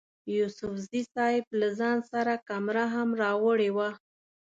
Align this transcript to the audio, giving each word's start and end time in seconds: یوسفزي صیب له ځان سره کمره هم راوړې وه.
یوسفزي 0.35 1.01
صیب 1.15 1.45
له 1.59 1.67
ځان 1.79 1.97
سره 2.11 2.33
کمره 2.47 2.85
هم 2.93 3.09
راوړې 3.21 3.69
وه. 3.75 3.89